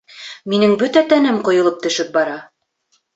[0.53, 2.39] Минең бөтә тәнем ҡойолоп төшөп бара